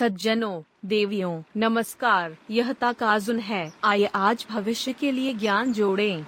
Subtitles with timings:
[0.00, 6.24] सज्जनों देवियों नमस्कार यह ताकाजुन है। आइए आज भविष्य के लिए ज्ञान जोड़ें।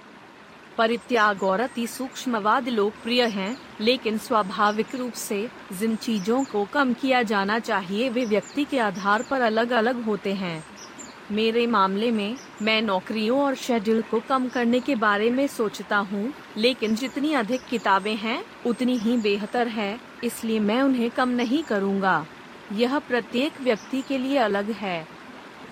[0.77, 5.47] परित्याग और अति सूक्ष्मवाद लोकप्रिय हैं, लेकिन स्वाभाविक रूप से
[5.79, 10.33] जिन चीज़ों को कम किया जाना चाहिए वे व्यक्ति के आधार पर अलग अलग होते
[10.33, 10.63] हैं।
[11.31, 16.31] मेरे मामले में मैं नौकरियों और शेड्यूल को कम करने के बारे में सोचता हूँ
[16.57, 22.25] लेकिन जितनी अधिक किताबें हैं उतनी ही बेहतर है इसलिए मैं उन्हें कम नहीं करूँगा।
[22.73, 25.07] यह प्रत्येक व्यक्ति के लिए अलग है।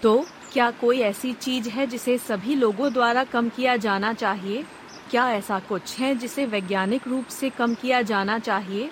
[0.03, 4.65] तो क्या कोई ऐसी चीज़ है जिसे सभी लोगों द्वारा कम किया जाना चाहिए?
[5.11, 8.89] क्या ऐसा कुछ है जिसे वैज्ञानिक रूप से कम किया जाना चाहिए?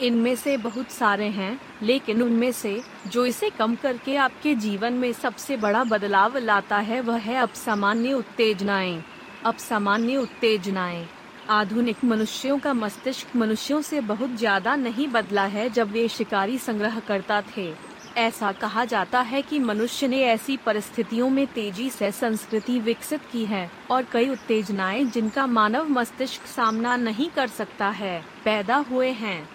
[0.00, 5.12] इनमें से बहुत सारे हैं, लेकिन उनमें से जो इसे कम करके आपके जीवन में
[5.12, 9.04] सबसे बड़ा बदलाव लाता है, वह है अपसामान्य उत्तेजनाएँ।
[9.44, 11.08] अब सामान्य उत्तेजनाएँ।
[11.50, 16.98] आधुनिक मनुष्यों का मस्तिष्क मनुष्यों से बहुत ज़्यादा नहीं बदला है जब वे शिकारी संग्रह
[17.00, 17.72] करता थे
[18.16, 23.44] ऐसा कहा जाता है कि मनुष्य ने ऐसी परिस्थितियों में तेज़ी से संस्कृति विकसित की
[23.44, 29.48] है और कई उत्तेजनाएँ जिनका मानव मस्तिष्क सामना नहीं कर सकता है पैदा हुए हैं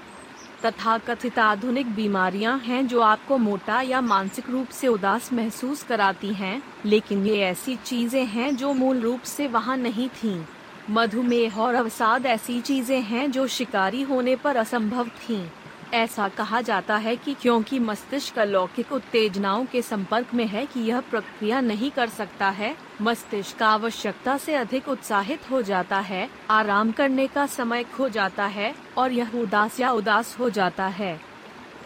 [0.66, 6.34] तथा कथित आधुनिक बीमारियाँ हैं जो आपको मोटा या मानसिक रूप से उदास महसूस कराती
[6.34, 10.40] हैं, लेकिन ये ऐसी चीज़ें हैं जो मूल रूप से वहाँ नहीं थीं।
[10.90, 15.44] मधुमेह और अवसाद ऐसी चीज़ें हैं जो शिकारी होने पर असंभव थीं।
[15.94, 21.00] ऐसा कहा जाता है कि क्योंकि मस्तिष्क अलौकिक उत्तेजनाओं के संपर्क में है कि यह
[21.02, 27.28] प्रक्रिया नहीं कर सकता है, मस्तिष्क आवश्यकता से अधिक उत्साहित हो जाता है, आराम करने
[27.28, 31.20] का समय खो जाता है और यह उदास या उदास हो जाता है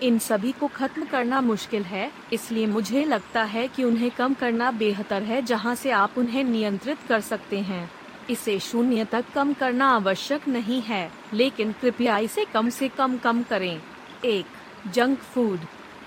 [0.04, 4.72] इन सभी को खत्म करना मुश्किल है, इसलिए मुझे लगता है कि उन्हें कम करना
[4.72, 7.90] बेहतर है जहाँ से आप उन्हें नियंत्रित कर सकते हैं
[8.32, 13.44] इसे शून्य तक कम करना आवश्यक नहीं है, लेकिन कृपया इसे कम से कम कम
[13.44, 13.82] करें।
[14.26, 14.46] एक,
[14.94, 15.60] जंक फ़ूड।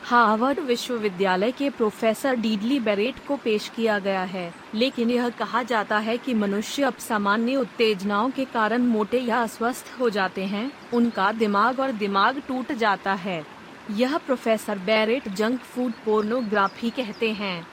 [0.05, 5.98] हार्वर्ड विश्वविद्यालय के प्रोफेसर डीडली बेरेट को पेश किया गया है, लेकिन यह कहा जाता
[5.98, 11.33] है कि मनुष्य अब सामान्य उत्तेजनाओं के कारण मोटे या अस्वस्थ हो जाते हैं, उनका
[11.33, 13.45] दिमाग और दिमाग टूट जाता है।
[13.91, 17.67] यह professor Barrett junk food pornography कहते हैं।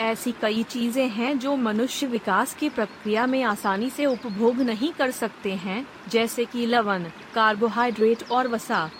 [0.00, 5.10] ऐसी कई चीज़ें हैं जो मनुष्य विकास की प्रक्रिया में आसानी से उपभोग नहीं कर
[5.10, 8.90] सकते हैं, जैसे कि लवण, कार्बोहाइड्रेट और वसा।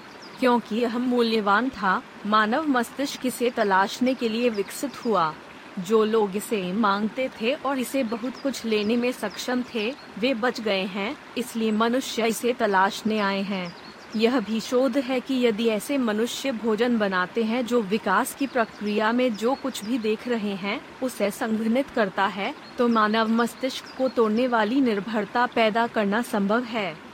[0.41, 5.35] क्योंकि यह मूल्यवान था, मानव मस्तिष्क इसे तलाशने के लिए विकसित हुआ।
[5.79, 10.61] जो लोग इसे मांगते थे और इसे बहुत कुछ लेने में सक्षम थे, वे बच
[10.61, 13.77] गए हैं, इसलिए मनुष्य इसे तलाशने आए हैं।
[14.17, 19.11] यह भी शोध है कि यदि ऐसे मनुष्य भोजन बनाते हैं जो विकास की प्रक्रिया
[19.13, 24.09] में जो कुछ भी देख रहे हैं, उसे संघनित करता है तो मानव मस्तिष्क को
[24.09, 27.10] तोड़ने वाली निर्भरता पैदा करना संभव है।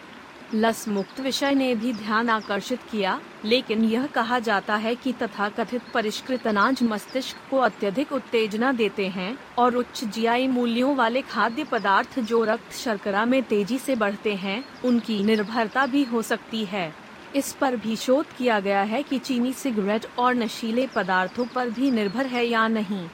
[0.54, 5.82] लस मुक्त विषय ने भी ध्यान आकर्षित किया, लेकिन यह कहा जाता है कि तथाकथित
[5.94, 12.20] परिष्कृत अनाज मस्तिष्क को अत्यधिक उत्तेजना देते हैं और उच्च जीआई मूल्यों वाले खाद्य पदार्थ
[12.20, 16.94] जो रक्त शर्करा में तेज़ी से बढ़ते हैं, उनकी निर्भरता भी हो सकती है।
[17.36, 21.90] इस पर भी शोध किया गया है कि चीनी सिगरेट और नशीले पदार्थों पर भी
[21.90, 23.08] निर्भर है या नहीं।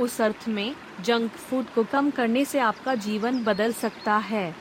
[0.00, 4.54] उस अर्थ में, जंक फ़ूड को कम करने से आपका जीवन बदल सकता है।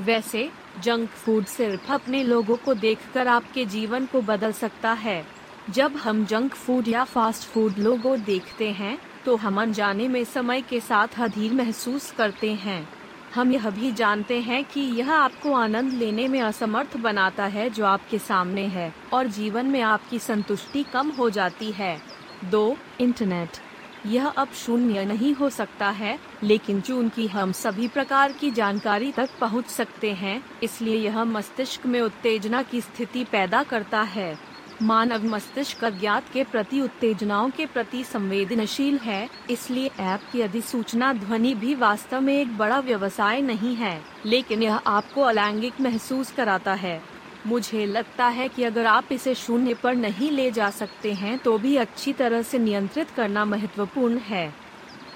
[0.00, 5.24] वैसे जंक फ़ूड सिर्फ़ अपने लोगों को देखकर आपके जीवन को बदल सकता है।
[5.70, 10.60] जब हम जंक फ़ूड या फास्ट फ़ूड लोगो देखते हैं तो हम अनजाने में समय
[10.60, 12.88] के साथ अधीर महसूस करते हैं।
[13.34, 17.84] हम यह भी जानते हैं कि यह आपको आनंद लेने में असमर्थ बनाता है जो
[17.84, 21.96] आपके सामने है, और जीवन में आपकी संतुष्टि कम हो जाती है।
[22.44, 23.58] दो, इंटरनेट।
[24.06, 29.30] यह अब शून्य नहीं हो सकता है, लेकिन चूँकि हम सभी प्रकार की जानकारी तक
[29.40, 34.36] पहुँच सकते हैं, इसलिए यह मस्तिष्क में उत्तेजना की स्थिति पैदा करता है।
[34.82, 41.54] मानव मस्तिष्क अज्ञात के प्रति उत्तेजनाओं के प्रति संवेदनशील है, इसलिए ऐप की अधिसूचना ध्वनि
[41.54, 47.00] भी वास्तव में एक बड़ा व्यवसाय नहीं है, लेकिन यह आपको अलैंगिक महसूस कराता है।
[47.46, 51.56] मुझे लगता है कि अगर आप इसे शून्य पर नहीं ले जा सकते हैं तो
[51.58, 54.52] भी अच्छी तरह से नियंत्रित करना महत्वपूर्ण है।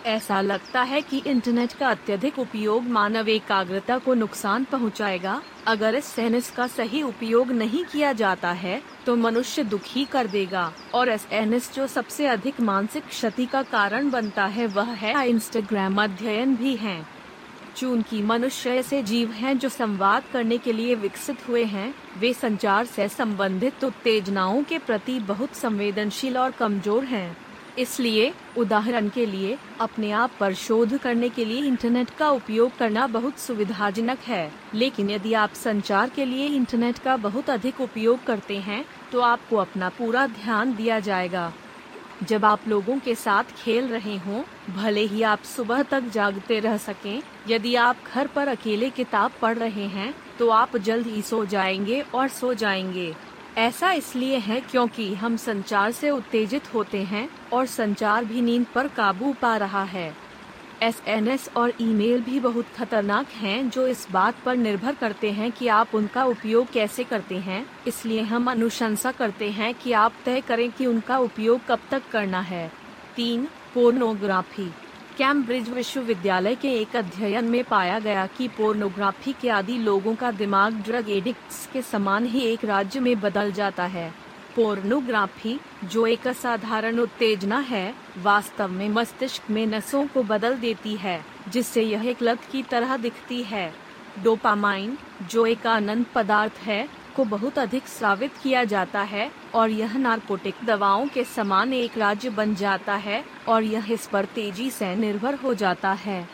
[0.07, 6.05] ऐसा लगता है कि इंटरनेट का अत्यधिक उपयोग मानव एकाग्रता को नुकसान पहुंचाएगा। अगर इस
[6.07, 11.27] सहनिस का सही उपयोग नहीं किया जाता है तो मनुष्य दुखी कर देगा। और एस
[11.33, 16.75] एनएस जो सबसे अधिक मानसिक क्षति का कारण बनता है, वह है इंस्टाग्राम अध्ययन भी
[16.77, 17.18] है।
[17.77, 22.87] चूँकि मनुष्य ऐसे जीव हैं जो संवाद करने के लिए विकसित हुए हैं, वे संचार
[22.87, 27.37] से संबंधित उत्तेजनाओं के प्रति बहुत संवेदनशील और कमज़ोर हैं।
[27.79, 33.07] इसलिए, उदाहरण के लिए, अपने आप पर शोध करने के लिए इंटरनेट का उपयोग करना
[33.07, 38.59] बहुत सुविधाजनक है। लेकिन यदि आप संचार के लिए इंटरनेट का बहुत अधिक उपयोग करते
[38.59, 41.53] हैं तो आपको अपना पूरा ध्यान दिया जाएगा।
[42.23, 44.43] जब आप लोगों के साथ खेल रहे हों,
[44.75, 49.57] भले ही आप सुबह तक जागते रह सकें, यदि आप घर पर अकेले किताब पढ़
[49.59, 53.15] रहे हैं तो आप जल्द ही सो जाएँगे और सो जाएँगे।
[53.59, 58.89] ऐसा इसलिए है क्योंकि हम संचार से उत्तेजित होते हैं और संचार भी नींद पर
[58.89, 60.13] काबू पा रहा है।
[60.83, 65.69] एसएनएस और ईमेल भी बहुत खतरनाक हैं, जो इस बात पर निर्भर करते हैं कि
[65.69, 70.71] आप उनका उपयोग कैसे करते हैं। इसलिए हम अनुशंसा करते हैं कि आप तय करें
[70.73, 72.73] कि उनका उपयोग कब तक करना है।
[73.17, 74.71] तीन, पोर्नोग्राफी।
[75.19, 80.75] कैम्ब्रिज विश्वविद्यालय के एक अध्ययन में पाया गया कि पोर्नोग्राफी के आदि लोगों का दिमाग
[80.75, 84.28] ड्रग एडिक्ट्स के समान ही एक राज्य में बदल जाता है।
[84.59, 91.25] पोर्नोग्राफी, जो एक असाधारण उत्तेजना है, वास्तव में मस्तिष्क में नसों को बदल देती है,
[91.49, 93.75] जिससे यह एक लत की तरह दिखती है।
[94.23, 94.99] डोपामाइन,
[95.31, 100.55] जो एक आनंद पदार्थ है, को बहुत अधिक स्रावित किया जाता है, और यह नारकोटिक
[100.65, 105.35] दवाओं के समान एक राज्य बन जाता है, और यह इस पर तेज़ी से निर्भर
[105.35, 106.29] हो जाता है।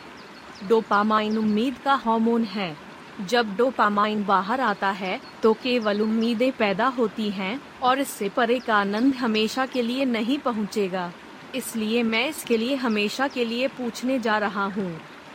[0.67, 2.84] डोपामाइन उम्मीद का हार्मोन है।
[3.21, 8.75] जब डोपामाइन बाहर आता है तो केवल उम्मीदें पैदा होती हैं और इससे परे का
[8.75, 11.11] आनंद हमेशा के लिए नहीं पहुंचेगा।
[11.55, 14.91] इसलिए मैं इसके लिए हमेशा के लिए पूछने जा रहा हूँ।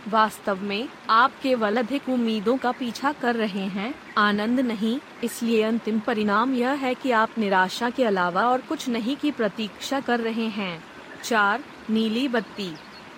[0.08, 5.98] वास्तव में, आप केवल अधिक उम्मीदों का पीछा कर रहे हैं, आनंद नहीं। इसलिए अंतिम
[6.00, 10.46] परिणाम यह है कि आप निराशा के अलावा और कुछ नहीं की प्रतीक्षा कर रहे
[10.48, 10.82] हैं।
[11.24, 12.72] चार, नीली बत्ती।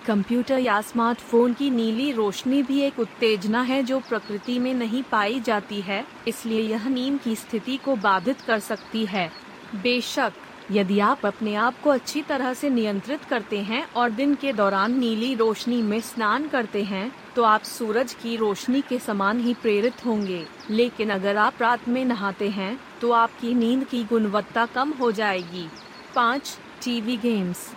[0.05, 5.39] कंप्यूटर या स्मार्टफ़ोन की नीली रोशनी भी एक उत्तेजना है जो प्रकृति में नहीं पाई
[5.39, 9.29] जाती है, इसलिए यह नींद की स्थिति को बाधित कर सकती है।
[9.75, 10.33] बेशक,
[10.71, 14.97] यदि आप अपने आप को अच्छी तरह से नियंत्रित करते हैं और दिन के दौरान
[14.99, 20.05] नीली रोशनी में स्नान करते हैं तो आप सूरज की रोशनी के समान ही प्रेरित
[20.05, 25.11] होंगे। लेकिन अगर आप रात में नहाते हैं तो आपकी नींद की गुणवत्ता कम हो
[25.11, 25.67] जाएगी।
[26.15, 27.67] पाँच, टीवी गेम्स।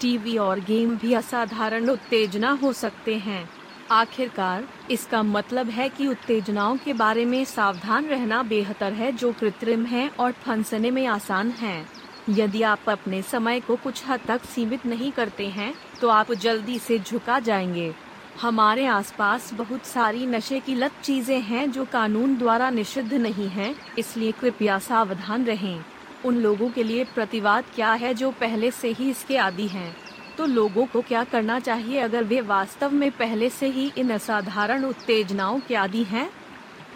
[0.00, 3.48] टीवी और गेम भी असाधारण उत्तेजना हो सकते हैं।
[3.90, 9.84] आखिरकार इसका मतलब है कि उत्तेजनाओं के बारे में सावधान रहना बेहतर है जो कृत्रिम
[9.84, 11.84] है और फंसने में आसान है।
[12.30, 16.78] यदि आप अपने समय को कुछ हद तक सीमित नहीं करते हैं तो आप जल्दी
[16.78, 17.92] से झुका जाएँगे।
[18.40, 23.74] हमारे आसपास बहुत सारी नशे की लत चीज़ें हैं जो कानून द्वारा निषिद्ध नहीं हैं,
[23.98, 25.84] इसलिए कृपया सावधान रहें।
[26.24, 29.96] उन लोगों के लिए प्रतिवाद क्या है जो पहले से ही इसके आदि हैं?
[30.38, 34.84] तो लोगों को क्या करना चाहिए अगर वे वास्तव में पहले से ही इन असाधारण
[34.84, 36.30] उत्तेजनाओं के आदि हैं?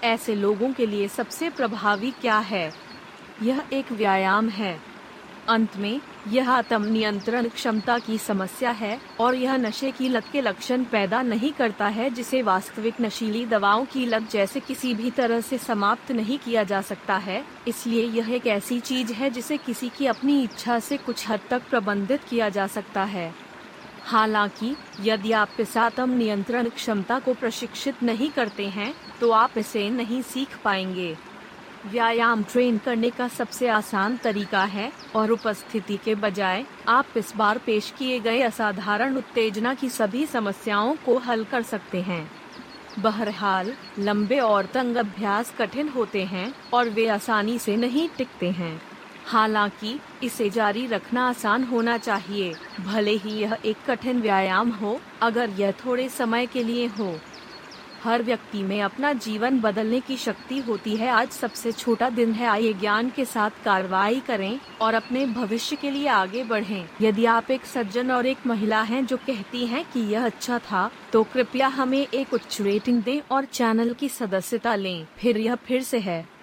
[0.04, 2.72] ऐसे लोगों के लिए सबसे प्रभावी क्या है?
[3.42, 4.80] यह एक व्यायाम है।
[5.48, 10.40] अंत में यह आत्म नियंत्रण क्षमता की समस्या है और यह नशे की लत के
[10.40, 15.40] लक्षण पैदा नहीं करता है, जिसे वास्तविक नशीली दवाओं की लत जैसे किसी भी तरह
[15.40, 19.88] से समाप्त नहीं किया जा सकता है। इसलिए यह एक ऐसी चीज़ है जिसे किसी
[19.88, 23.34] की अपनी इच्छा से कुछ हद तक प्रबंधित किया जा सकता है।
[24.04, 29.90] हालाँकि, यदि आप इस आत्म नियंत्रण क्षमता को प्रशिक्षित नहीं करते हैं तो आप इसे
[29.90, 31.16] नहीं सीख पाएँगे।
[31.86, 37.58] व्यायाम ट्रेन करने का सबसे आसान तरीका है और उपस्थिति के बजाय आप इस बार
[37.58, 42.30] पेश किए गए असाधारण उत्तेजना की सभी समस्याओं को हल कर सकते हैं।
[42.98, 48.82] बहरहाल, लंबे और तंग अभ्यास कठिन होते हैं और वे आसानी से नहीं टिकते हैं।
[49.26, 55.50] हालाँकि, इसे जारी रखना आसान होना चाहिए। भले ही यह एक कठिन व्यायाम हो, अगर
[55.50, 57.20] यह थोड़े समय के लिए हो।
[58.04, 62.46] हर व्यक्ति में अपना जीवन बदलने की शक्ति होती है। आज सबसे छोटा दिन है।
[62.46, 67.50] आइए ज्ञान के साथ कार्रवाई करें और अपने भविष्य के लिए आगे बढ़ें। यदि आप
[67.50, 71.68] एक सज्जन और एक महिला हैं जो कहती हैं कि यह अच्छा था तो कृपया
[71.68, 76.39] हमें एक उच्च रेटिंग दें और चैनल की सदस्यता लें। फिर यह फिर से है।